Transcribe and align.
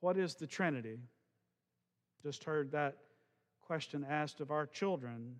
What 0.00 0.16
is 0.16 0.34
the 0.34 0.46
Trinity? 0.46 0.98
Just 2.22 2.44
heard 2.44 2.72
that 2.72 2.96
question 3.60 4.06
asked 4.08 4.40
of 4.40 4.50
our 4.50 4.66
children. 4.66 5.36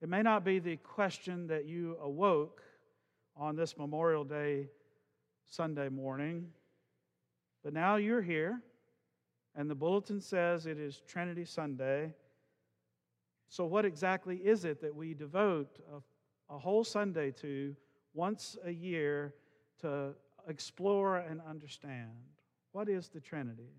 It 0.00 0.08
may 0.08 0.22
not 0.22 0.44
be 0.44 0.58
the 0.58 0.76
question 0.76 1.46
that 1.46 1.66
you 1.66 1.96
awoke 2.02 2.62
on 3.36 3.54
this 3.54 3.78
Memorial 3.78 4.24
Day 4.24 4.68
Sunday 5.46 5.88
morning, 5.88 6.48
but 7.62 7.72
now 7.72 7.96
you're 7.96 8.22
here, 8.22 8.60
and 9.54 9.70
the 9.70 9.74
bulletin 9.74 10.20
says 10.20 10.66
it 10.66 10.78
is 10.78 11.02
Trinity 11.06 11.44
Sunday. 11.44 12.14
So, 13.48 13.66
what 13.66 13.84
exactly 13.84 14.36
is 14.36 14.64
it 14.64 14.80
that 14.80 14.94
we 14.94 15.14
devote 15.14 15.78
a, 15.92 16.54
a 16.54 16.58
whole 16.58 16.84
Sunday 16.84 17.30
to 17.32 17.76
once 18.14 18.56
a 18.64 18.70
year 18.70 19.34
to 19.82 20.14
explore 20.48 21.18
and 21.18 21.40
understand? 21.48 22.31
What 22.72 22.88
is 22.88 23.08
the 23.08 23.20
Trinity? 23.20 23.70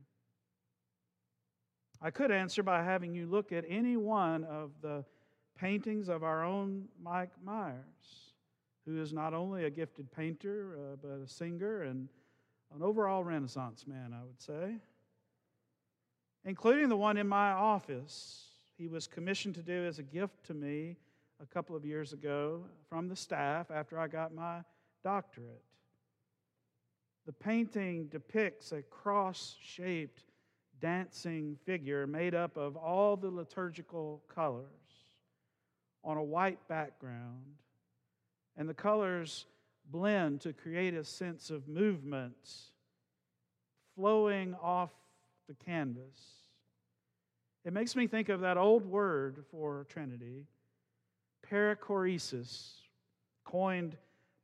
I 2.01 2.11
could 2.11 2.31
answer 2.31 2.63
by 2.63 2.83
having 2.83 3.13
you 3.13 3.25
look 3.25 3.51
at 3.51 3.65
any 3.67 3.97
one 3.97 4.43
of 4.43 4.71
the 4.81 5.03
paintings 5.57 6.09
of 6.09 6.23
our 6.23 6.43
own 6.43 6.85
Mike 7.01 7.31
Myers, 7.43 8.33
who 8.85 9.01
is 9.01 9.13
not 9.13 9.33
only 9.33 9.65
a 9.65 9.69
gifted 9.69 10.11
painter, 10.11 10.77
uh, 10.77 10.95
but 11.01 11.23
a 11.23 11.27
singer 11.27 11.83
and 11.83 12.09
an 12.75 12.81
overall 12.81 13.23
Renaissance 13.23 13.85
man, 13.87 14.13
I 14.13 14.23
would 14.23 14.41
say, 14.41 14.77
including 16.45 16.89
the 16.89 16.97
one 16.97 17.17
in 17.17 17.27
my 17.27 17.51
office. 17.51 18.49
He 18.77 18.87
was 18.87 19.07
commissioned 19.07 19.55
to 19.55 19.63
do 19.63 19.85
as 19.85 19.99
a 19.99 20.03
gift 20.03 20.43
to 20.47 20.53
me 20.53 20.97
a 21.41 21.45
couple 21.45 21.75
of 21.75 21.85
years 21.85 22.13
ago 22.13 22.65
from 22.89 23.07
the 23.07 23.15
staff 23.15 23.71
after 23.71 23.99
I 23.99 24.07
got 24.07 24.33
my 24.33 24.61
doctorate. 25.03 25.63
The 27.25 27.33
painting 27.33 28.07
depicts 28.07 28.71
a 28.71 28.81
cross 28.81 29.55
shaped 29.61 30.23
dancing 30.81 31.57
figure 31.65 32.05
made 32.05 32.35
up 32.35 32.57
of 32.57 32.75
all 32.75 33.15
the 33.15 33.29
liturgical 33.29 34.21
colors 34.27 34.67
on 36.03 36.17
a 36.17 36.23
white 36.23 36.67
background. 36.67 37.55
And 38.57 38.67
the 38.67 38.73
colors 38.73 39.45
blend 39.89 40.41
to 40.41 40.53
create 40.53 40.93
a 40.93 41.03
sense 41.03 41.49
of 41.49 41.67
movement 41.67 42.35
flowing 43.95 44.55
off 44.61 44.91
the 45.47 45.53
canvas. 45.53 46.49
It 47.63 47.71
makes 47.71 47.95
me 47.95 48.07
think 48.07 48.27
of 48.27 48.41
that 48.41 48.57
old 48.57 48.85
word 48.85 49.45
for 49.49 49.85
Trinity, 49.89 50.45
perichoresis, 51.49 52.73
coined 53.45 53.95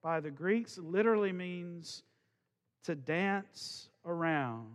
by 0.01 0.21
the 0.21 0.31
Greeks, 0.31 0.77
literally 0.77 1.33
means 1.33 2.03
to 2.89 2.95
dance 2.95 3.87
around. 4.03 4.65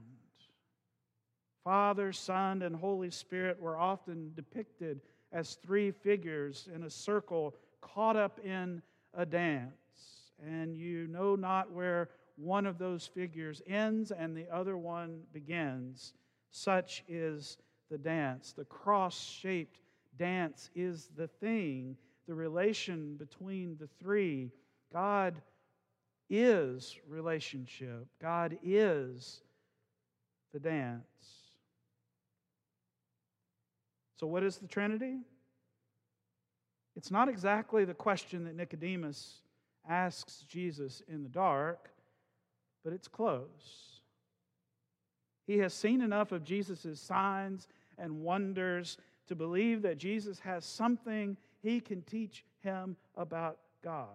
Father, 1.65 2.13
Son, 2.13 2.63
and 2.63 2.77
Holy 2.77 3.11
Spirit 3.11 3.61
were 3.61 3.77
often 3.77 4.31
depicted 4.37 5.01
as 5.33 5.57
three 5.57 5.91
figures 5.91 6.69
in 6.73 6.85
a 6.85 6.91
circle 6.91 7.57
caught 7.81 8.15
up 8.15 8.39
in 8.45 8.81
a 9.15 9.27
dance. 9.27 10.31
And 10.41 10.77
you 10.77 11.09
know 11.09 11.35
not 11.35 11.73
where 11.73 12.09
one 12.37 12.67
of 12.67 12.79
those 12.79 13.05
figures 13.05 13.61
ends 13.67 14.13
and 14.13 14.37
the 14.37 14.49
other 14.49 14.77
one 14.77 15.23
begins. 15.33 16.15
Such 16.53 17.03
is 17.09 17.59
the 17.91 17.99
dance. 17.99 18.53
The 18.53 18.65
cross 18.65 19.21
shaped 19.21 19.81
dance 20.17 20.71
is 20.77 21.09
the 21.17 21.27
thing, 21.27 21.97
the 22.29 22.35
relation 22.35 23.17
between 23.17 23.77
the 23.81 23.89
three. 23.99 24.53
God 24.93 25.35
is 26.31 26.97
relationship, 27.09 28.07
God 28.21 28.59
is 28.63 29.41
the 30.53 30.61
dance. 30.61 31.03
So, 34.17 34.27
what 34.27 34.43
is 34.43 34.57
the 34.57 34.67
Trinity? 34.67 35.19
It's 36.97 37.11
not 37.11 37.29
exactly 37.29 37.85
the 37.85 37.95
question 37.95 38.45
that 38.45 38.57
Nicodemus 38.57 39.43
asks 39.89 40.45
Jesus 40.49 41.03
in 41.09 41.23
the 41.23 41.29
dark, 41.29 41.91
but 42.85 42.93
it's 42.93 43.09
close. 43.09 44.01
He 45.47 45.59
has 45.59 45.75
seen 45.75 46.01
enough 46.01 46.33
of 46.33 46.45
Jesus' 46.45 47.01
signs 47.01 47.69
and 47.99 48.23
wonders 48.23 48.97
to 49.27 49.35
believe 49.35 49.83
that 49.83 49.99
Jesus 49.99 50.39
has 50.41 50.65
something 50.65 51.37
he 51.63 51.81
can 51.81 52.03
teach 52.03 52.45
him 52.63 52.97
about 53.17 53.59
God. 53.83 54.09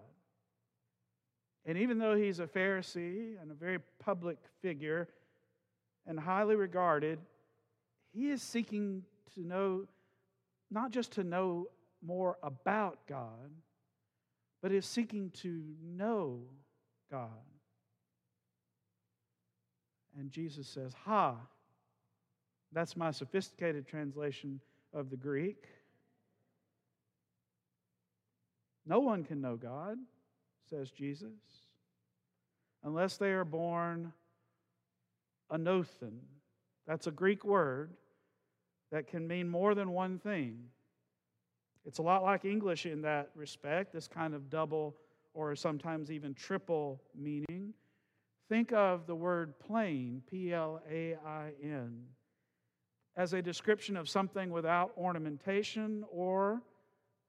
And 1.66 1.78
even 1.78 2.00
though 2.00 2.16
he's 2.16 2.40
a 2.40 2.48
Pharisee 2.48 3.40
and 3.42 3.52
a 3.52 3.54
very 3.54 3.80
public 4.00 4.38
figure 4.62 5.08
and 6.08 6.20
highly 6.20 6.56
regarded, 6.56 7.20
he 8.12 8.30
is 8.30 8.42
seeking 8.42 9.04
to 9.36 9.42
know, 9.46 9.88
not 10.72 10.92
just 10.92 11.12
to 11.14 11.24
know 11.24 11.68
more 12.02 12.38
about 12.42 13.00
God, 13.08 13.52
but 14.62 14.72
is 14.72 14.86
seeking 14.86 15.32
to 15.32 15.64
know 15.84 16.42
God. 17.12 17.30
And 20.18 20.32
Jesus 20.32 20.68
says, 20.68 20.94
Ha, 21.06 21.36
that's 22.72 22.98
my 22.98 23.12
sophisticated 23.12 23.88
translation 23.88 24.60
of 24.94 25.10
the 25.10 25.18
Greek. 25.18 25.66
No 28.86 29.00
one 29.00 29.24
can 29.24 29.40
know 29.40 29.56
God, 29.56 29.98
says 30.70 30.92
Jesus, 30.92 31.30
unless 32.84 33.18
they 33.18 33.32
are 33.32 33.46
born 33.46 34.14
anothen. 35.52 36.20
That's 36.88 37.08
a 37.08 37.12
Greek 37.12 37.44
word 37.44 37.92
that 38.92 39.08
can 39.08 39.28
mean 39.28 39.48
more 39.50 39.76
than 39.76 39.92
one 39.92 40.20
thing. 40.20 40.60
It's 41.86 42.00
a 42.00 42.04
lot 42.04 42.24
like 42.24 42.46
English 42.46 42.86
in 42.86 43.02
that 43.04 43.30
respect, 43.36 43.94
this 43.94 44.08
kind 44.08 44.34
of 44.34 44.50
double 44.50 44.96
or 45.34 45.56
sometimes 45.56 46.12
even 46.12 46.34
triple 46.34 47.02
meaning. 47.16 47.74
Think 48.50 48.74
of 48.74 49.06
the 49.06 49.16
word 49.16 49.60
plain, 49.60 50.24
P 50.30 50.54
L 50.54 50.82
A 50.90 51.16
I 51.26 51.52
N, 51.64 52.04
as 53.16 53.34
a 53.34 53.42
description 53.42 53.96
of 53.96 54.10
something 54.10 54.50
without 54.50 54.92
ornamentation 54.98 56.04
or 56.12 56.62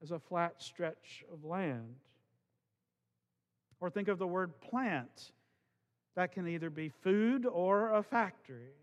as 0.03 0.11
a 0.11 0.19
flat 0.19 0.55
stretch 0.63 1.25
of 1.33 1.45
land. 1.45 1.97
Or 3.81 3.91
think 3.91 4.09
of 4.09 4.19
the 4.19 4.27
word 4.27 4.61
plant, 4.61 5.33
that 6.15 6.33
can 6.33 6.47
either 6.47 6.71
be 6.71 6.91
food 6.91 7.47
or 7.47 7.95
a 7.95 8.03
factory. 8.03 8.75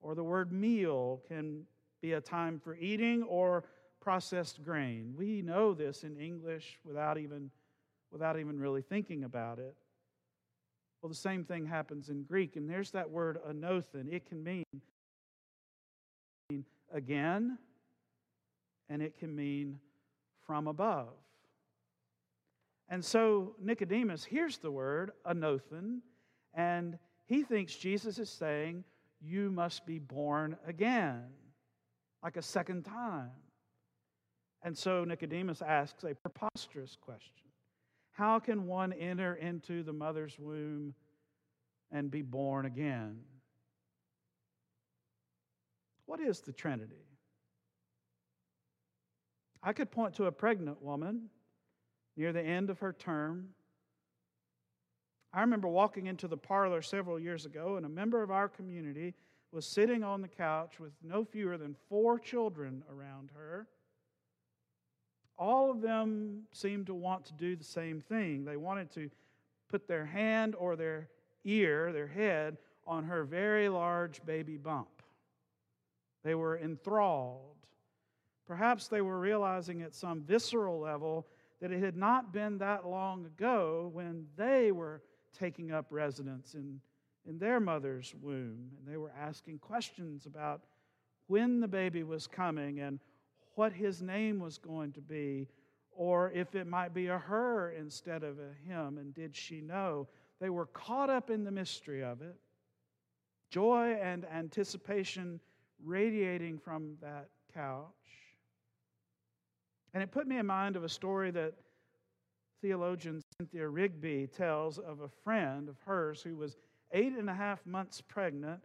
Or 0.00 0.14
the 0.14 0.24
word 0.24 0.52
meal 0.52 1.22
can 1.28 1.66
be 2.00 2.14
a 2.14 2.20
time 2.20 2.58
for 2.58 2.74
eating 2.74 3.22
or 3.22 3.64
processed 4.00 4.64
grain. 4.64 5.14
We 5.16 5.42
know 5.42 5.74
this 5.74 6.04
in 6.04 6.16
English 6.16 6.78
without 6.84 7.18
even, 7.18 7.50
without 8.10 8.38
even 8.38 8.58
really 8.58 8.82
thinking 8.82 9.24
about 9.24 9.58
it. 9.58 9.76
Well, 11.00 11.08
the 11.08 11.14
same 11.14 11.44
thing 11.44 11.66
happens 11.66 12.08
in 12.08 12.24
Greek, 12.24 12.56
and 12.56 12.68
there's 12.68 12.90
that 12.90 13.08
word 13.08 13.38
anothen. 13.48 14.12
It 14.12 14.26
can 14.26 14.42
mean 14.42 14.64
again, 16.92 17.58
and 18.88 19.00
it 19.00 19.16
can 19.18 19.34
mean 19.34 19.78
from 20.46 20.66
above. 20.66 21.14
And 22.90 23.04
so 23.04 23.54
Nicodemus 23.60 24.24
hears 24.24 24.58
the 24.58 24.70
word 24.70 25.12
anothen, 25.24 26.00
and 26.54 26.98
he 27.26 27.44
thinks 27.44 27.76
Jesus 27.76 28.18
is 28.18 28.28
saying, 28.28 28.82
You 29.20 29.52
must 29.52 29.86
be 29.86 30.00
born 30.00 30.56
again, 30.66 31.22
like 32.20 32.36
a 32.36 32.42
second 32.42 32.84
time. 32.84 33.30
And 34.62 34.76
so 34.76 35.04
Nicodemus 35.04 35.62
asks 35.62 36.02
a 36.02 36.14
preposterous 36.14 36.96
question 37.00 37.46
How 38.10 38.40
can 38.40 38.66
one 38.66 38.92
enter 38.92 39.36
into 39.36 39.84
the 39.84 39.92
mother's 39.92 40.36
womb 40.36 40.94
and 41.92 42.10
be 42.10 42.22
born 42.22 42.66
again? 42.66 43.20
What 46.06 46.18
is 46.18 46.40
the 46.40 46.52
Trinity? 46.52 47.06
I 49.62 49.72
could 49.72 49.92
point 49.92 50.14
to 50.14 50.24
a 50.24 50.32
pregnant 50.32 50.82
woman 50.82 51.28
near 52.20 52.32
the 52.32 52.42
end 52.42 52.70
of 52.70 52.78
her 52.80 52.92
term. 52.92 53.48
I 55.32 55.40
remember 55.40 55.68
walking 55.68 56.06
into 56.06 56.28
the 56.28 56.36
parlor 56.36 56.82
several 56.82 57.18
years 57.18 57.46
ago, 57.46 57.76
and 57.76 57.86
a 57.86 57.88
member 57.88 58.22
of 58.22 58.30
our 58.30 58.48
community 58.48 59.14
was 59.52 59.66
sitting 59.66 60.04
on 60.04 60.22
the 60.22 60.28
couch 60.28 60.78
with 60.78 60.92
no 61.02 61.24
fewer 61.24 61.56
than 61.56 61.74
four 61.88 62.18
children 62.18 62.84
around 62.88 63.30
her 63.34 63.66
all 65.40 65.70
of 65.70 65.80
them 65.80 66.42
seemed 66.52 66.86
to 66.86 66.94
want 66.94 67.24
to 67.24 67.32
do 67.32 67.56
the 67.56 67.64
same 67.64 68.02
thing. 68.02 68.44
They 68.44 68.58
wanted 68.58 68.90
to 68.92 69.10
put 69.70 69.88
their 69.88 70.04
hand 70.04 70.54
or 70.54 70.76
their 70.76 71.08
ear, 71.44 71.92
their 71.92 72.06
head, 72.06 72.58
on 72.86 73.04
her 73.04 73.24
very 73.24 73.70
large 73.70 74.24
baby 74.26 74.58
bump. 74.58 75.02
They 76.22 76.34
were 76.34 76.58
enthralled. 76.58 77.56
Perhaps 78.46 78.88
they 78.88 79.00
were 79.00 79.18
realizing 79.18 79.80
at 79.80 79.94
some 79.94 80.20
visceral 80.20 80.78
level 80.78 81.26
that 81.60 81.72
it 81.72 81.82
had 81.82 81.96
not 81.96 82.32
been 82.32 82.58
that 82.58 82.86
long 82.86 83.26
ago 83.26 83.90
when 83.92 84.26
they 84.36 84.72
were 84.72 85.02
taking 85.38 85.72
up 85.72 85.86
residence 85.90 86.54
in 86.54 86.80
in 87.26 87.38
their 87.38 87.60
mother's 87.60 88.14
womb. 88.20 88.70
And 88.78 88.86
they 88.86 88.96
were 88.96 89.12
asking 89.18 89.58
questions 89.58 90.26
about 90.26 90.62
when 91.26 91.60
the 91.60 91.68
baby 91.68 92.02
was 92.02 92.26
coming 92.26 92.80
and 92.80 92.98
what 93.54 93.72
his 93.72 94.02
name 94.02 94.40
was 94.40 94.58
going 94.58 94.92
to 94.92 95.00
be, 95.00 95.48
or 95.92 96.30
if 96.32 96.54
it 96.54 96.66
might 96.66 96.94
be 96.94 97.08
a 97.08 97.18
her 97.18 97.72
instead 97.72 98.22
of 98.22 98.38
a 98.38 98.68
him, 98.68 98.98
and 98.98 99.14
did 99.14 99.36
she 99.36 99.60
know? 99.60 100.08
They 100.40 100.50
were 100.50 100.66
caught 100.66 101.10
up 101.10 101.30
in 101.30 101.44
the 101.44 101.50
mystery 101.50 102.02
of 102.02 102.22
it, 102.22 102.36
joy 103.50 103.98
and 104.00 104.24
anticipation 104.24 105.40
radiating 105.84 106.58
from 106.58 106.96
that 107.02 107.28
couch. 107.52 107.86
And 109.92 110.02
it 110.02 110.12
put 110.12 110.26
me 110.26 110.38
in 110.38 110.46
mind 110.46 110.76
of 110.76 110.84
a 110.84 110.88
story 110.88 111.30
that 111.32 111.54
theologian 112.62 113.22
Cynthia 113.38 113.68
Rigby 113.68 114.28
tells 114.28 114.78
of 114.78 115.00
a 115.00 115.08
friend 115.08 115.68
of 115.68 115.80
hers 115.80 116.22
who 116.22 116.36
was 116.36 116.56
eight 116.92 117.12
and 117.12 117.30
a 117.30 117.34
half 117.34 117.64
months 117.66 118.00
pregnant, 118.00 118.60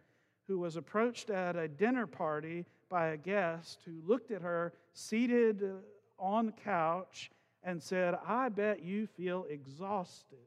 who 0.46 0.58
was 0.58 0.76
approached 0.76 1.30
at 1.30 1.56
a 1.56 1.66
dinner 1.68 2.06
party 2.06 2.64
by 2.88 3.08
a 3.08 3.16
guest 3.16 3.80
who 3.84 4.02
looked 4.06 4.30
at 4.30 4.42
her 4.42 4.72
seated 4.92 5.62
on 6.18 6.46
the 6.46 6.52
couch 6.52 7.30
and 7.62 7.82
said, 7.82 8.14
I 8.26 8.48
bet 8.48 8.82
you 8.82 9.06
feel 9.06 9.46
exhausted. 9.50 10.38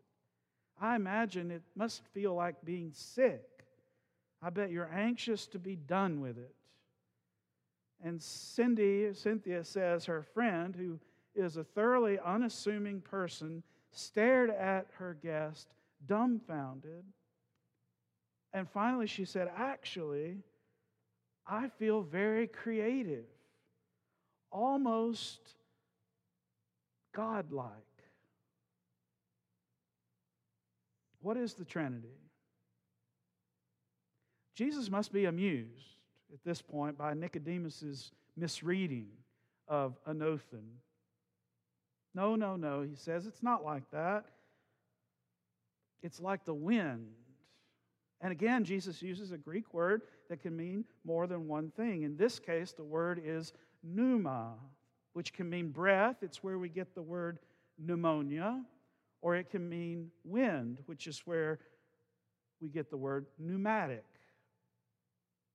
I 0.79 0.95
imagine 0.95 1.51
it 1.51 1.63
must 1.75 2.03
feel 2.13 2.33
like 2.33 2.63
being 2.63 2.91
sick. 2.93 3.43
I 4.41 4.49
bet 4.49 4.71
you're 4.71 4.91
anxious 4.93 5.45
to 5.47 5.59
be 5.59 5.75
done 5.75 6.21
with 6.21 6.37
it. 6.37 6.55
And 8.03 8.21
Cindy, 8.21 9.13
Cynthia 9.13 9.63
says 9.63 10.05
her 10.05 10.23
friend, 10.23 10.75
who 10.75 10.99
is 11.35 11.57
a 11.57 11.63
thoroughly 11.63 12.17
unassuming 12.19 13.01
person, 13.01 13.63
stared 13.91 14.49
at 14.49 14.87
her 14.97 15.17
guest, 15.21 15.73
dumbfounded. 16.05 17.03
And 18.53 18.69
finally, 18.69 19.07
she 19.07 19.25
said, 19.25 19.51
Actually, 19.55 20.37
I 21.45 21.67
feel 21.67 22.01
very 22.01 22.47
creative, 22.47 23.25
almost 24.51 25.55
godlike. 27.13 27.73
What 31.21 31.35
is 31.35 31.53
the 31.53 31.65
Trinity? 31.65 32.07
Jesus 34.55 34.89
must 34.89 35.11
be 35.11 35.25
amused 35.25 35.98
at 36.33 36.43
this 36.43 36.61
point 36.61 36.97
by 36.97 37.13
Nicodemus's 37.13 38.11
misreading 38.37 39.07
of 39.67 39.97
anothen. 40.07 40.77
No, 42.15 42.35
no, 42.35 42.55
no, 42.55 42.81
he 42.81 42.95
says 42.95 43.27
it's 43.27 43.43
not 43.43 43.63
like 43.63 43.89
that. 43.91 44.25
It's 46.01 46.19
like 46.19 46.45
the 46.45 46.53
wind. 46.53 47.07
And 48.21 48.31
again, 48.31 48.63
Jesus 48.63 49.01
uses 49.01 49.31
a 49.31 49.37
Greek 49.37 49.73
word 49.73 50.01
that 50.29 50.41
can 50.41 50.55
mean 50.55 50.85
more 51.03 51.27
than 51.27 51.47
one 51.47 51.71
thing. 51.71 52.03
In 52.03 52.17
this 52.17 52.39
case, 52.39 52.73
the 52.73 52.83
word 52.83 53.21
is 53.23 53.53
pneuma, 53.83 54.53
which 55.13 55.33
can 55.33 55.49
mean 55.49 55.69
breath. 55.69 56.17
It's 56.21 56.43
where 56.43 56.57
we 56.57 56.69
get 56.69 56.95
the 56.95 57.01
word 57.01 57.39
pneumonia. 57.77 58.61
Or 59.21 59.35
it 59.35 59.49
can 59.49 59.67
mean 59.67 60.11
wind, 60.23 60.79
which 60.85 61.07
is 61.07 61.19
where 61.25 61.59
we 62.61 62.69
get 62.69 62.89
the 62.89 62.97
word 62.97 63.25
pneumatic. 63.37 64.05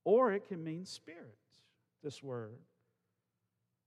Or 0.05 0.33
it 0.33 0.47
can 0.49 0.63
mean 0.63 0.85
spirit, 0.85 1.39
this 2.03 2.23
word. 2.23 2.59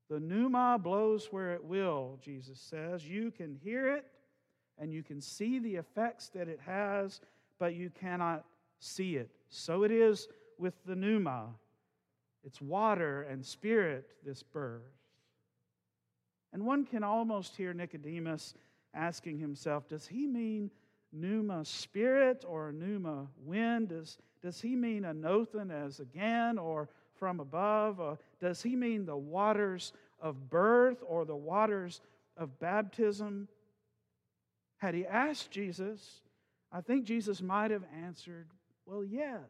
The 0.10 0.20
pneuma 0.20 0.80
blows 0.82 1.28
where 1.32 1.54
it 1.54 1.64
will, 1.64 2.18
Jesus 2.24 2.60
says. 2.60 3.08
You 3.08 3.32
can 3.32 3.54
hear 3.64 3.96
it 3.96 4.06
and 4.78 4.94
you 4.94 5.04
can 5.04 5.22
see 5.22 5.60
the 5.60 5.76
effects 5.76 6.30
that 6.30 6.48
it 6.48 6.60
has, 6.66 7.20
but 7.60 7.76
you 7.76 7.90
cannot 7.90 8.46
see 8.80 9.16
it. 9.16 9.30
So 9.50 9.84
it 9.84 9.92
is 9.92 10.28
with 10.58 10.74
the 10.86 10.96
pneuma. 10.96 11.48
It's 12.44 12.62
water 12.62 13.24
and 13.24 13.46
spirit, 13.46 14.08
this 14.24 14.44
birth. 14.44 14.82
And 16.54 16.66
one 16.66 16.86
can 16.86 17.04
almost 17.04 17.58
hear 17.58 17.74
Nicodemus 17.74 18.54
asking 18.94 19.40
himself, 19.40 19.88
does 19.90 20.08
he 20.08 20.26
mean 20.26 20.72
pneuma 21.12 21.66
spirit 21.66 22.46
or 22.48 22.72
pneuma 22.72 23.28
wind? 23.44 23.90
Does, 23.90 24.18
does 24.48 24.62
he 24.62 24.78
mean 24.78 25.04
anothen 25.04 25.70
as 25.72 26.00
again 26.00 26.58
or 26.58 26.88
from 27.16 27.42
above? 27.42 28.00
Or 28.00 28.18
does 28.40 28.64
he 28.64 28.78
mean 28.78 29.06
the 29.06 29.18
waters 29.18 29.92
of 30.22 30.50
birth 30.50 31.04
or 31.06 31.26
the 31.26 31.36
waters 31.36 32.00
of 32.38 32.58
baptism? 32.58 33.50
Had 34.78 34.94
he 34.94 35.06
asked 35.06 35.52
Jesus, 35.52 36.22
I 36.72 36.80
think 36.80 37.04
Jesus 37.04 37.42
might 37.42 37.72
have 37.72 37.84
answered, 38.02 38.48
Well, 38.86 39.04
yes. 39.04 39.42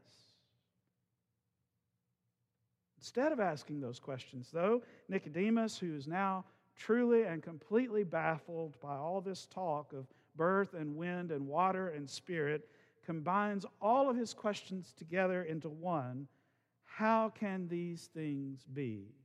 Instead 2.98 3.32
of 3.32 3.40
asking 3.40 3.80
those 3.80 4.00
questions, 4.00 4.50
though, 4.52 4.82
Nicodemus, 5.10 5.78
who 5.78 5.96
is 5.96 6.08
now 6.08 6.44
truly 6.76 7.22
and 7.22 7.44
completely 7.44 8.04
baffled 8.04 8.76
by 8.82 8.96
all 8.96 9.22
this 9.22 9.46
talk 9.46 9.94
of 9.94 10.08
birth 10.36 10.74
and 10.74 10.96
wind 10.96 11.32
and 11.32 11.46
water 11.46 11.90
and 11.90 12.10
spirit, 12.10 12.68
combines 13.08 13.66
all 13.82 14.10
of 14.10 14.18
his 14.18 14.34
questions 14.34 14.94
together 14.96 15.44
into 15.44 15.70
one 15.70 16.28
How 16.86 17.30
can 17.30 17.68
these 17.68 18.10
things 18.14 18.66
be? 18.72 19.16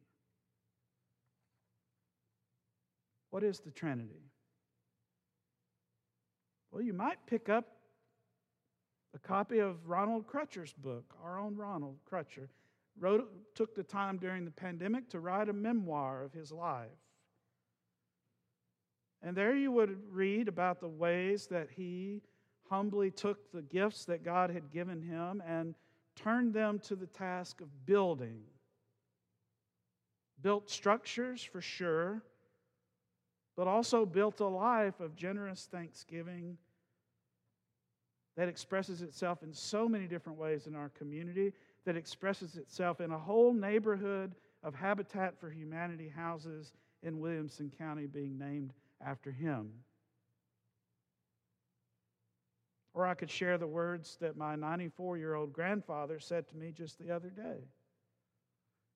What 3.30 3.42
is 3.42 3.58
the 3.58 3.72
Trinity? 3.72 4.30
Well, 6.70 6.82
you 6.82 6.92
might 6.92 7.26
pick 7.26 7.48
up 7.48 7.66
a 9.14 9.18
copy 9.18 9.58
of 9.58 9.88
Ronald 9.88 10.26
Crutcher's 10.26 10.72
book, 10.72 11.14
our 11.22 11.38
own 11.38 11.56
Ronald 11.56 11.96
Crutcher. 12.10 12.48
Wrote, 12.98 13.54
took 13.54 13.74
the 13.74 13.82
time 13.82 14.18
during 14.18 14.44
the 14.44 14.50
pandemic 14.50 15.08
to 15.10 15.20
write 15.20 15.48
a 15.48 15.52
memoir 15.52 16.22
of 16.22 16.32
his 16.32 16.52
life. 16.52 16.88
And 19.22 19.34
there 19.36 19.56
you 19.56 19.72
would 19.72 19.96
read 20.10 20.46
about 20.46 20.80
the 20.80 20.88
ways 20.88 21.46
that 21.46 21.68
he 21.74 22.22
humbly 22.68 23.10
took 23.10 23.52
the 23.52 23.62
gifts 23.62 24.04
that 24.06 24.24
God 24.24 24.50
had 24.50 24.70
given 24.70 25.02
him 25.02 25.42
and 25.46 25.74
turned 26.16 26.54
them 26.54 26.78
to 26.80 26.96
the 26.96 27.06
task 27.06 27.60
of 27.60 27.86
building. 27.86 28.42
Built 30.40 30.70
structures 30.70 31.42
for 31.42 31.60
sure, 31.60 32.22
but 33.56 33.66
also 33.66 34.04
built 34.06 34.40
a 34.40 34.46
life 34.46 35.00
of 35.00 35.14
generous 35.14 35.68
thanksgiving 35.70 36.56
that 38.36 38.48
expresses 38.48 39.02
itself 39.02 39.42
in 39.42 39.52
so 39.52 39.88
many 39.88 40.06
different 40.06 40.38
ways 40.38 40.66
in 40.66 40.74
our 40.74 40.88
community, 40.90 41.52
that 41.84 41.96
expresses 41.96 42.56
itself 42.56 43.00
in 43.00 43.10
a 43.10 43.18
whole 43.18 43.52
neighborhood 43.52 44.34
of 44.62 44.74
Habitat 44.74 45.38
for 45.38 45.50
Humanity 45.50 46.08
houses 46.08 46.72
in 47.02 47.20
Williamson 47.20 47.70
County 47.76 48.06
being 48.06 48.38
named 48.38 48.72
after 49.04 49.30
him. 49.30 49.70
Or 52.94 53.06
I 53.06 53.14
could 53.14 53.30
share 53.30 53.56
the 53.56 53.66
words 53.66 54.18
that 54.20 54.36
my 54.36 54.54
94 54.54 55.16
year 55.16 55.34
old 55.34 55.52
grandfather 55.52 56.18
said 56.20 56.48
to 56.48 56.56
me 56.56 56.72
just 56.72 56.98
the 56.98 57.10
other 57.10 57.30
day. 57.30 57.68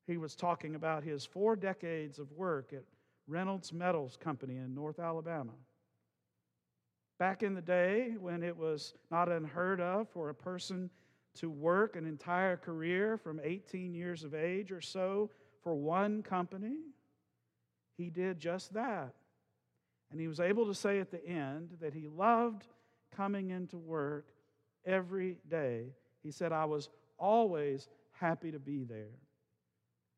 He 0.06 0.18
was 0.18 0.36
talking 0.36 0.74
about 0.74 1.02
his 1.02 1.24
four 1.24 1.56
decades 1.56 2.18
of 2.18 2.30
work 2.32 2.72
at 2.72 2.84
Reynolds 3.26 3.72
Metals 3.72 4.16
Company 4.16 4.56
in 4.56 4.74
North 4.74 5.00
Alabama. 5.00 5.52
Back 7.18 7.42
in 7.42 7.54
the 7.54 7.62
day 7.62 8.14
when 8.20 8.42
it 8.42 8.56
was 8.56 8.94
not 9.10 9.30
unheard 9.30 9.80
of 9.80 10.08
for 10.10 10.28
a 10.28 10.34
person 10.34 10.90
to 11.36 11.50
work 11.50 11.96
an 11.96 12.06
entire 12.06 12.56
career 12.56 13.16
from 13.16 13.40
18 13.42 13.94
years 13.94 14.22
of 14.22 14.34
age 14.34 14.70
or 14.70 14.80
so 14.80 15.30
for 15.62 15.74
one 15.74 16.22
company, 16.22 16.76
he 17.96 18.10
did 18.10 18.38
just 18.38 18.74
that. 18.74 19.14
And 20.10 20.20
he 20.20 20.28
was 20.28 20.40
able 20.40 20.66
to 20.66 20.74
say 20.74 21.00
at 21.00 21.10
the 21.10 21.26
end 21.26 21.78
that 21.80 21.94
he 21.94 22.06
loved 22.06 22.66
coming 23.16 23.50
into 23.50 23.78
work 23.78 24.26
every 24.84 25.38
day. 25.48 25.94
He 26.22 26.30
said, 26.30 26.52
I 26.52 26.64
was 26.64 26.88
always 27.18 27.88
happy 28.12 28.52
to 28.52 28.58
be 28.58 28.84
there. 28.84 29.18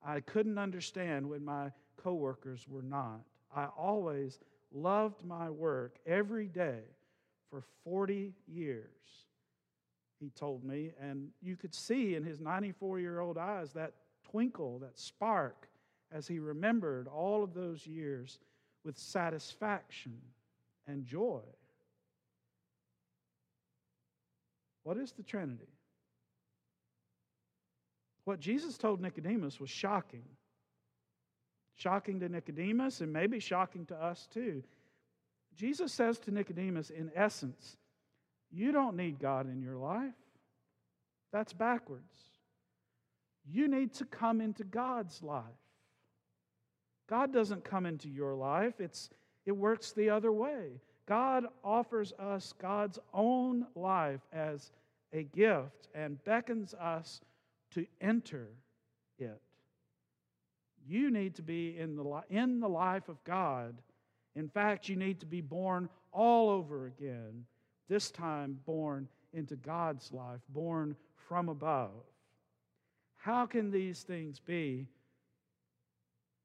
I 0.05 0.21
couldn't 0.21 0.59
understand 0.59 1.29
when 1.29 1.45
my 1.45 1.71
coworkers 1.97 2.67
were 2.69 2.83
not. 2.83 3.21
I 3.55 3.67
always 3.67 4.39
loved 4.73 5.25
my 5.25 5.51
work 5.51 5.97
every 6.07 6.49
day 6.49 6.81
for 7.51 7.63
40 7.85 8.35
years, 8.47 8.91
he 10.21 10.31
told 10.31 10.65
me. 10.65 10.93
And 11.01 11.29
you 11.41 11.57
could 11.57 11.75
see 11.75 12.15
in 12.15 12.25
his 12.25 12.41
94 12.41 13.01
year 13.01 13.21
old 13.21 13.39
eyes 13.39 13.73
that 13.73 13.95
twinkle, 14.31 14.79
that 14.81 14.99
spark, 14.99 15.69
as 16.13 16.27
he 16.27 16.39
remembered 16.39 17.09
all 17.09 17.43
of 17.43 17.55
those 17.55 17.87
years 17.87 18.39
with 18.85 18.99
satisfaction 18.99 20.19
and 20.87 21.05
joy. 21.05 21.43
What 24.89 24.97
is 24.97 25.13
the 25.13 25.23
Trinity? 25.23 25.69
What 28.25 28.41
Jesus 28.41 28.79
told 28.79 29.03
Nicodemus 29.03 29.61
was 29.61 29.69
shocking. 29.69 30.25
Shocking 31.75 32.21
to 32.21 32.29
Nicodemus 32.31 33.03
and 33.03 33.13
maybe 33.13 33.39
shocking 33.39 33.85
to 33.85 33.95
us 33.95 34.27
too. 34.33 34.63
Jesus 35.55 35.93
says 35.93 36.19
to 36.21 36.31
Nicodemus, 36.31 36.89
in 36.89 37.11
essence, 37.15 37.77
you 38.51 38.73
don't 38.73 38.97
need 38.97 39.19
God 39.19 39.53
in 39.53 39.61
your 39.61 39.77
life. 39.77 40.15
That's 41.35 41.53
backwards. 41.53 42.17
You 43.45 43.69
need 43.69 43.93
to 43.97 44.07
come 44.07 44.41
into 44.41 44.65
God's 44.65 45.23
life. 45.23 45.45
God 47.11 47.31
doesn't 47.31 47.63
come 47.63 47.85
into 47.85 48.09
your 48.09 48.35
life, 48.35 48.81
it's, 48.81 49.11
it 49.45 49.53
works 49.53 49.93
the 49.93 50.09
other 50.09 50.33
way. 50.33 50.81
God 51.05 51.45
offers 51.65 52.13
us 52.19 52.53
God's 52.59 52.99
own 53.15 53.67
life 53.75 54.21
as 54.33 54.71
a 55.13 55.23
gift 55.25 55.89
and 55.95 56.23
beckons 56.25 56.75
us 56.75 57.21
to 57.73 57.87
enter 58.01 58.49
it. 59.19 59.41
You 60.87 61.11
need 61.11 61.35
to 61.37 61.43
be 61.43 61.79
in 61.79 61.97
the, 61.97 62.23
in 62.31 62.61
the 62.61 62.69
life 62.69 63.09
of 63.09 63.23
God. 63.25 63.81
In 64.35 64.49
fact, 64.49 64.89
you 64.89 64.97
need 64.97 65.21
to 65.21 65.27
be 65.27 65.41
born 65.41 65.89
all 66.13 66.51
over 66.51 66.87
again, 66.87 67.45
this 67.89 68.11
time 68.11 68.59
born 68.65 69.09
into 69.33 69.57
God's 69.57 70.13
life, 70.13 70.41
born 70.49 70.97
from 71.29 71.49
above. 71.49 71.91
How 73.17 73.47
can 73.47 73.71
these 73.71 74.03
things 74.03 74.41
be? 74.41 74.87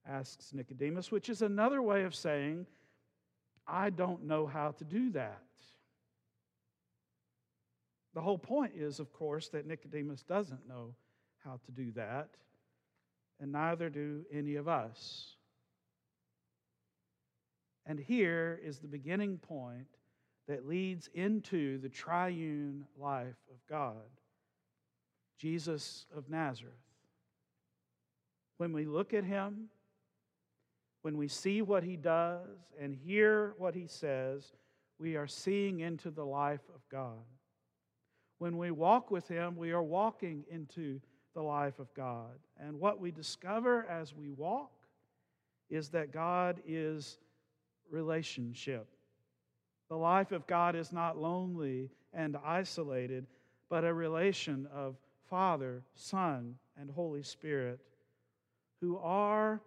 asks 0.05 0.53
Nicodemus, 0.53 1.11
which 1.11 1.29
is 1.29 1.41
another 1.41 1.81
way 1.81 2.03
of 2.03 2.13
saying, 2.13 2.65
I 3.65 3.89
don't 3.89 4.23
know 4.25 4.45
how 4.45 4.71
to 4.71 4.83
do 4.83 5.11
that. 5.11 5.41
The 8.13 8.21
whole 8.21 8.37
point 8.37 8.73
is, 8.75 8.99
of 8.99 9.11
course, 9.11 9.49
that 9.49 9.65
Nicodemus 9.65 10.23
doesn't 10.23 10.67
know 10.67 10.93
how 11.43 11.59
to 11.65 11.71
do 11.71 11.91
that, 11.93 12.29
and 13.39 13.51
neither 13.51 13.89
do 13.89 14.25
any 14.31 14.55
of 14.55 14.67
us. 14.67 15.35
And 17.85 17.99
here 17.99 18.59
is 18.63 18.79
the 18.79 18.87
beginning 18.87 19.37
point 19.39 19.87
that 20.47 20.67
leads 20.67 21.09
into 21.13 21.79
the 21.79 21.89
triune 21.89 22.85
life 22.97 23.35
of 23.51 23.57
God 23.69 23.95
Jesus 25.37 26.05
of 26.15 26.29
Nazareth. 26.29 26.73
When 28.57 28.71
we 28.71 28.85
look 28.85 29.13
at 29.13 29.25
him, 29.25 29.69
when 31.01 31.17
we 31.17 31.27
see 31.27 31.61
what 31.61 31.83
he 31.83 31.97
does 31.97 32.47
and 32.79 32.95
hear 32.95 33.53
what 33.57 33.75
he 33.75 33.87
says, 33.87 34.53
we 34.99 35.17
are 35.17 35.27
seeing 35.27 35.81
into 35.81 36.11
the 36.11 36.23
life 36.23 36.61
of 36.73 36.87
God. 36.89 37.25
When 38.43 38.57
we 38.57 38.71
walk 38.71 39.09
with 39.09 39.25
him, 39.29 39.55
we 39.55 39.71
are 39.71 39.81
walking 39.81 40.43
into 40.51 40.99
the 41.33 41.41
life 41.41 41.79
of 41.79 41.93
God. 41.93 42.37
And 42.59 42.77
what 42.77 42.99
we 42.99 43.09
discover 43.09 43.85
as 43.89 44.13
we 44.13 44.31
walk 44.31 44.73
is 45.69 45.87
that 45.91 46.11
God 46.11 46.59
is 46.67 47.19
relationship. 47.89 48.85
The 49.87 49.95
life 49.95 50.33
of 50.33 50.45
God 50.45 50.75
is 50.75 50.91
not 50.91 51.17
lonely 51.17 51.89
and 52.13 52.35
isolated, 52.43 53.27
but 53.69 53.85
a 53.85 53.93
relation 53.93 54.67
of 54.73 54.97
Father, 55.29 55.81
Son, 55.95 56.55
and 56.77 56.91
Holy 56.91 57.23
Spirit 57.23 57.79
who 58.81 58.97
are 58.97 59.61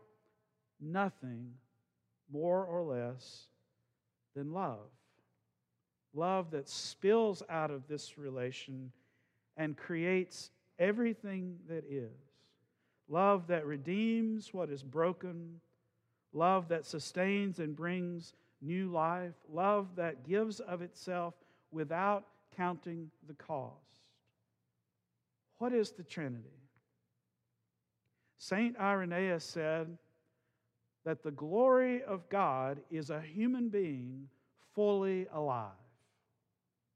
nothing 0.83 1.51
more 2.31 2.63
or 2.63 2.83
less 2.83 3.47
than 4.35 4.53
love. 4.53 4.91
Love 6.15 6.51
that 6.51 6.69
spills 6.69 7.43
out 7.49 7.71
of 7.71 7.87
this 7.89 8.17
relation 8.17 8.91
and 9.57 9.77
creates 9.77 10.51
everything 10.79 11.59
that 11.69 11.85
is. 11.89 12.11
Love 13.09 13.47
that 13.47 13.67
redeems 13.67 14.53
what 14.53 14.71
is 14.71 14.83
broken. 14.83 15.61
Love 16.33 16.69
that 16.69 16.85
sustains 16.85 17.59
and 17.59 17.77
brings 17.77 18.35
new 18.61 18.91
life. 18.91 19.35
Love 19.53 19.89
that 19.97 20.27
gives 20.27 20.61
of 20.61 20.83
itself 20.83 21.35
without 21.71 22.25
counting 22.57 23.11
the 23.27 23.35
cost. 23.35 23.75
What 25.59 25.73
is 25.73 25.93
the 25.93 26.03
Trinity? 26.03 26.51
St. 28.39 28.77
Irenaeus 28.79 29.45
said 29.45 29.97
that 31.05 31.23
the 31.23 31.31
glory 31.31 32.03
of 32.03 32.29
God 32.29 32.81
is 32.91 33.11
a 33.11 33.21
human 33.21 33.69
being 33.69 34.29
fully 34.75 35.27
alive. 35.33 35.71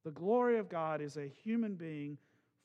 The 0.04 0.10
glory 0.10 0.58
of 0.58 0.68
God 0.68 1.00
is 1.00 1.16
a 1.16 1.26
human 1.26 1.74
being 1.74 2.18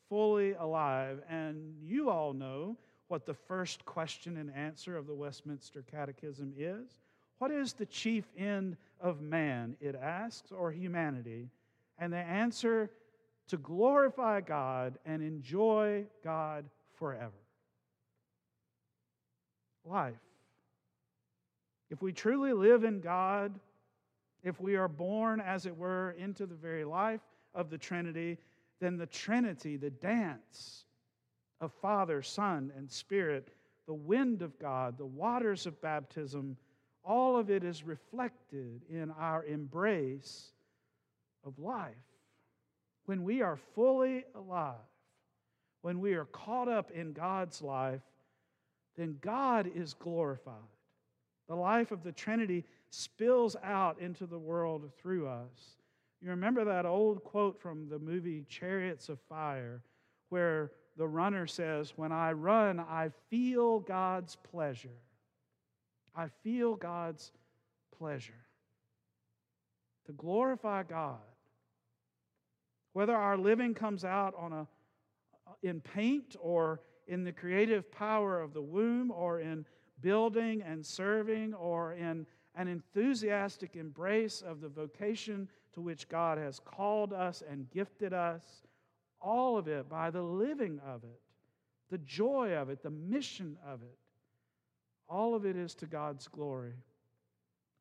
fully 0.09 0.53
alive. 0.53 1.21
And 1.29 1.75
you 1.81 2.09
all 2.09 2.33
know 2.33 2.77
what 3.07 3.25
the 3.25 3.33
first 3.33 3.85
question 3.85 4.37
and 4.37 4.51
answer 4.55 4.97
of 4.97 5.07
the 5.07 5.13
Westminster 5.13 5.83
Catechism 5.91 6.53
is. 6.57 6.99
What 7.37 7.51
is 7.51 7.73
the 7.73 7.85
chief 7.85 8.25
end 8.37 8.77
of 9.01 9.21
man, 9.21 9.75
it 9.81 9.95
asks, 9.95 10.51
or 10.51 10.71
humanity? 10.71 11.49
And 11.97 12.11
the 12.13 12.17
answer 12.17 12.89
to 13.49 13.57
glorify 13.57 14.41
God 14.41 14.97
and 15.05 15.21
enjoy 15.21 16.05
God 16.23 16.65
forever. 16.93 17.31
Life. 19.83 20.15
If 21.91 22.01
we 22.01 22.11
truly 22.11 22.53
live 22.53 22.83
in 22.83 23.01
God, 23.01 23.59
if 24.45 24.61
we 24.61 24.75
are 24.75 24.87
born, 24.87 25.41
as 25.41 25.65
it 25.65 25.75
were, 25.75 26.11
into 26.11 26.45
the 26.45 26.55
very 26.55 26.85
life 26.85 27.21
of 27.55 27.71
the 27.71 27.77
Trinity, 27.79 28.37
then 28.79 28.95
the 28.95 29.07
Trinity, 29.07 29.75
the 29.75 29.89
dance 29.89 30.85
of 31.59 31.73
Father, 31.81 32.21
Son, 32.21 32.71
and 32.77 32.89
Spirit, 32.89 33.49
the 33.87 33.93
wind 33.93 34.43
of 34.43 34.57
God, 34.59 34.99
the 34.99 35.05
waters 35.05 35.65
of 35.65 35.81
baptism, 35.81 36.57
all 37.03 37.37
of 37.37 37.49
it 37.49 37.63
is 37.63 37.83
reflected 37.83 38.81
in 38.87 39.11
our 39.17 39.43
embrace 39.45 40.51
of 41.43 41.57
life. 41.57 41.93
When 43.05 43.23
we 43.23 43.41
are 43.41 43.57
fully 43.73 44.25
alive, 44.35 44.75
when 45.81 45.99
we 45.99 46.13
are 46.13 46.25
caught 46.25 46.67
up 46.67 46.91
in 46.91 47.13
God's 47.13 47.63
life, 47.63 48.01
then 48.95 49.17
God 49.21 49.69
is 49.73 49.95
glorified. 49.95 50.53
The 51.47 51.55
life 51.55 51.91
of 51.91 52.03
the 52.03 52.11
Trinity 52.11 52.65
spills 52.89 53.55
out 53.63 53.99
into 53.99 54.25
the 54.25 54.39
world 54.39 54.91
through 54.97 55.27
us. 55.27 55.77
You 56.21 56.29
remember 56.29 56.65
that 56.65 56.85
old 56.85 57.23
quote 57.23 57.59
from 57.59 57.89
the 57.89 57.99
movie 57.99 58.45
Chariots 58.49 59.09
of 59.09 59.19
Fire, 59.29 59.83
where 60.29 60.71
the 60.97 61.07
runner 61.07 61.45
says, 61.45 61.93
When 61.95 62.11
I 62.11 62.31
run, 62.31 62.79
I 62.79 63.09
feel 63.29 63.79
God's 63.79 64.35
pleasure. 64.37 65.01
I 66.15 66.27
feel 66.43 66.75
God's 66.75 67.31
pleasure. 67.97 68.33
To 70.05 70.13
glorify 70.13 70.83
God. 70.83 71.19
Whether 72.93 73.15
our 73.15 73.37
living 73.37 73.73
comes 73.73 74.05
out 74.05 74.33
on 74.37 74.53
a, 74.53 74.67
in 75.61 75.81
paint 75.81 76.35
or 76.39 76.79
in 77.07 77.23
the 77.23 77.31
creative 77.31 77.91
power 77.91 78.39
of 78.39 78.53
the 78.53 78.61
womb 78.61 79.11
or 79.11 79.41
in 79.41 79.65
building 80.01 80.61
and 80.61 80.85
serving 80.85 81.53
or 81.53 81.93
in 81.93 82.25
an 82.55 82.67
enthusiastic 82.67 83.75
embrace 83.75 84.41
of 84.41 84.61
the 84.61 84.69
vocation 84.69 85.47
to 85.73 85.81
which 85.81 86.07
God 86.07 86.37
has 86.37 86.59
called 86.59 87.13
us 87.13 87.43
and 87.49 87.69
gifted 87.71 88.13
us, 88.13 88.43
all 89.21 89.57
of 89.57 89.67
it 89.67 89.89
by 89.89 90.09
the 90.09 90.21
living 90.21 90.79
of 90.85 91.03
it, 91.03 91.21
the 91.89 91.97
joy 91.99 92.53
of 92.53 92.69
it, 92.69 92.81
the 92.81 92.89
mission 92.89 93.57
of 93.67 93.81
it. 93.81 93.97
All 95.07 95.35
of 95.35 95.45
it 95.45 95.55
is 95.55 95.75
to 95.75 95.85
God's 95.85 96.27
glory. 96.27 96.73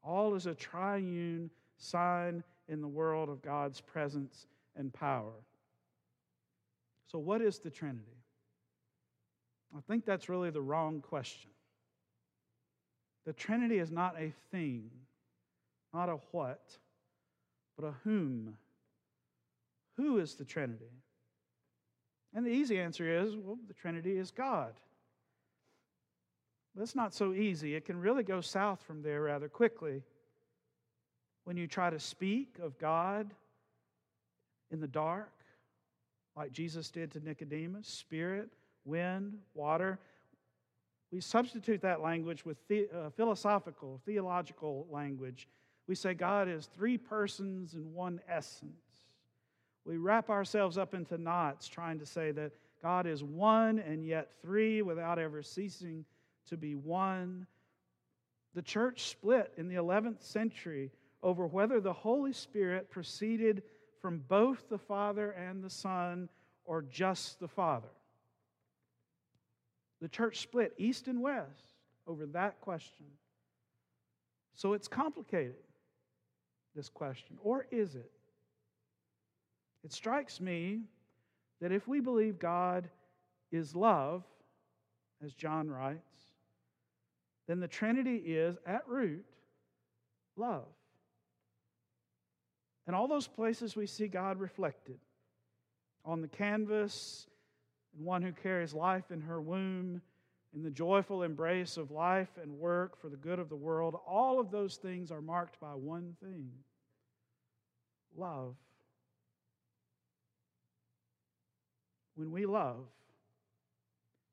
All 0.02 0.34
is 0.34 0.46
a 0.46 0.54
triune 0.54 1.50
sign 1.78 2.42
in 2.68 2.80
the 2.80 2.88
world 2.88 3.28
of 3.28 3.42
God's 3.42 3.80
presence 3.80 4.46
and 4.76 4.92
power. 4.92 5.32
So, 7.06 7.18
what 7.18 7.40
is 7.40 7.58
the 7.58 7.70
Trinity? 7.70 8.18
I 9.76 9.80
think 9.88 10.04
that's 10.04 10.28
really 10.28 10.50
the 10.50 10.60
wrong 10.60 11.00
question. 11.00 11.50
The 13.26 13.32
Trinity 13.32 13.78
is 13.78 13.90
not 13.90 14.16
a 14.18 14.32
thing, 14.50 14.90
not 15.92 16.08
a 16.08 16.18
what, 16.30 16.78
but 17.76 17.86
a 17.86 17.94
whom. 18.04 18.56
Who 19.96 20.18
is 20.18 20.34
the 20.34 20.44
Trinity? 20.44 20.90
And 22.34 22.44
the 22.44 22.50
easy 22.50 22.78
answer 22.78 23.08
is 23.08 23.36
well, 23.36 23.58
the 23.66 23.74
Trinity 23.74 24.18
is 24.18 24.30
God. 24.30 24.74
That's 26.74 26.96
not 26.96 27.14
so 27.14 27.32
easy. 27.32 27.76
It 27.76 27.84
can 27.84 28.00
really 28.00 28.24
go 28.24 28.40
south 28.40 28.82
from 28.82 29.02
there 29.02 29.22
rather 29.22 29.48
quickly. 29.48 30.02
When 31.44 31.56
you 31.56 31.66
try 31.66 31.90
to 31.90 32.00
speak 32.00 32.56
of 32.60 32.78
God 32.78 33.32
in 34.72 34.80
the 34.80 34.88
dark, 34.88 35.30
like 36.36 36.52
Jesus 36.52 36.90
did 36.90 37.12
to 37.12 37.20
Nicodemus, 37.20 37.86
spirit, 37.86 38.50
wind, 38.84 39.34
water, 39.54 40.00
we 41.14 41.20
substitute 41.20 41.80
that 41.82 42.00
language 42.00 42.44
with 42.44 42.56
the, 42.66 42.88
uh, 42.92 43.08
philosophical, 43.10 44.00
theological 44.04 44.84
language. 44.90 45.46
We 45.86 45.94
say 45.94 46.12
God 46.12 46.48
is 46.48 46.66
three 46.66 46.98
persons 46.98 47.74
in 47.74 47.94
one 47.94 48.20
essence. 48.26 49.06
We 49.84 49.96
wrap 49.96 50.28
ourselves 50.28 50.76
up 50.76 50.92
into 50.92 51.16
knots 51.16 51.68
trying 51.68 52.00
to 52.00 52.06
say 52.06 52.32
that 52.32 52.50
God 52.82 53.06
is 53.06 53.22
one 53.22 53.78
and 53.78 54.04
yet 54.04 54.32
three 54.42 54.82
without 54.82 55.20
ever 55.20 55.40
ceasing 55.40 56.04
to 56.48 56.56
be 56.56 56.74
one. 56.74 57.46
The 58.54 58.62
church 58.62 59.02
split 59.02 59.52
in 59.56 59.68
the 59.68 59.76
11th 59.76 60.20
century 60.20 60.90
over 61.22 61.46
whether 61.46 61.80
the 61.80 61.92
Holy 61.92 62.32
Spirit 62.32 62.90
proceeded 62.90 63.62
from 64.02 64.24
both 64.26 64.68
the 64.68 64.78
Father 64.78 65.30
and 65.30 65.62
the 65.62 65.70
Son 65.70 66.28
or 66.64 66.82
just 66.82 67.38
the 67.38 67.46
Father? 67.46 67.86
The 70.04 70.08
church 70.10 70.40
split 70.40 70.74
east 70.76 71.08
and 71.08 71.22
west 71.22 71.78
over 72.06 72.26
that 72.26 72.60
question. 72.60 73.06
So 74.52 74.74
it's 74.74 74.86
complicated, 74.86 75.54
this 76.76 76.90
question. 76.90 77.38
Or 77.42 77.66
is 77.70 77.94
it? 77.94 78.10
It 79.82 79.94
strikes 79.94 80.42
me 80.42 80.82
that 81.62 81.72
if 81.72 81.88
we 81.88 82.00
believe 82.00 82.38
God 82.38 82.90
is 83.50 83.74
love, 83.74 84.24
as 85.24 85.32
John 85.32 85.70
writes, 85.70 86.20
then 87.48 87.58
the 87.58 87.66
Trinity 87.66 88.16
is, 88.16 88.58
at 88.66 88.86
root, 88.86 89.24
love. 90.36 90.66
And 92.86 92.94
all 92.94 93.08
those 93.08 93.26
places 93.26 93.74
we 93.74 93.86
see 93.86 94.08
God 94.08 94.38
reflected 94.38 94.98
on 96.04 96.20
the 96.20 96.28
canvas, 96.28 97.26
and 97.96 98.04
one 98.04 98.22
who 98.22 98.32
carries 98.32 98.74
life 98.74 99.10
in 99.10 99.20
her 99.20 99.40
womb, 99.40 100.00
in 100.54 100.62
the 100.62 100.70
joyful 100.70 101.22
embrace 101.22 101.76
of 101.76 101.90
life 101.90 102.28
and 102.40 102.52
work 102.52 103.00
for 103.00 103.08
the 103.08 103.16
good 103.16 103.38
of 103.38 103.48
the 103.48 103.56
world, 103.56 103.96
all 104.06 104.38
of 104.38 104.50
those 104.50 104.76
things 104.76 105.10
are 105.10 105.20
marked 105.20 105.58
by 105.60 105.72
one 105.72 106.16
thing 106.22 106.50
love. 108.16 108.54
When 112.14 112.30
we 112.30 112.46
love, 112.46 112.86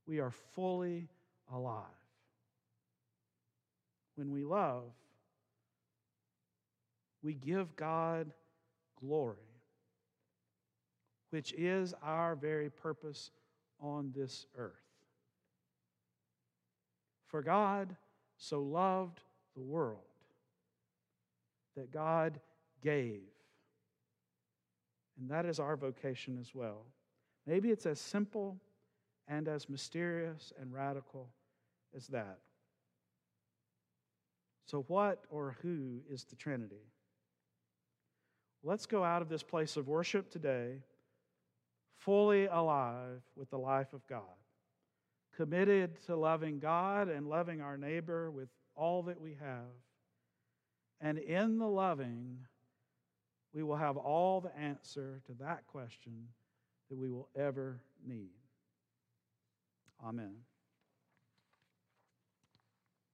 we 0.06 0.20
are 0.20 0.32
fully 0.54 1.08
alive. 1.52 1.86
When 4.16 4.32
we 4.32 4.44
love, 4.44 4.84
we 7.24 7.34
give 7.34 7.76
God 7.76 8.32
glory, 9.00 9.38
which 11.32 11.54
is 11.54 11.96
our 12.04 12.36
very 12.36 12.70
purpose 12.70 13.32
on 13.82 14.12
this 14.16 14.46
earth. 14.58 14.74
For 17.28 17.42
God 17.42 17.96
so 18.38 18.62
loved 18.62 19.22
the 19.56 19.62
world 19.62 20.00
that 21.76 21.92
God 21.92 22.40
gave. 22.82 23.22
And 25.20 25.30
that 25.30 25.46
is 25.46 25.60
our 25.60 25.76
vocation 25.76 26.38
as 26.40 26.54
well. 26.54 26.86
Maybe 27.46 27.70
it's 27.70 27.86
as 27.86 28.00
simple 28.00 28.60
and 29.28 29.48
as 29.48 29.70
mysterious 29.70 30.52
and 30.60 30.74
radical 30.74 31.30
as 31.96 32.08
that. 32.08 32.40
So, 34.66 34.86
what 34.88 35.24
or 35.30 35.58
who 35.62 36.02
is 36.10 36.24
the 36.24 36.36
Trinity? 36.36 36.88
Let's 38.64 38.86
go 38.86 39.04
out 39.04 39.22
of 39.22 39.30
this 39.30 39.44
place 39.44 39.76
of 39.76 39.88
worship 39.88 40.30
today 40.30 40.78
fully 42.02 42.46
alive 42.46 43.22
with 43.36 43.50
the 43.50 43.58
life 43.58 43.94
of 43.94 44.06
God, 44.08 44.22
committed 45.36 46.04
to 46.06 46.16
loving 46.16 46.60
God 46.60 47.10
and 47.10 47.28
loving 47.28 47.62
our 47.62 47.78
neighbor 47.78 48.30
with 48.30 48.50
all 48.76 49.04
that 49.04 49.20
we 49.20 49.36
have. 49.40 49.74
And 51.00 51.18
in 51.18 51.58
the 51.58 51.68
loving, 51.68 52.40
we 53.54 53.64
will 53.64 53.76
have 53.76 53.98
all 53.98 54.42
the 54.42 54.56
answer 54.58 55.22
to 55.28 55.34
that 55.40 55.66
question 55.68 56.28
that 56.90 56.98
we 56.98 57.10
will 57.10 57.30
ever 57.36 57.82
need. 58.06 58.30
Amen. 60.04 60.36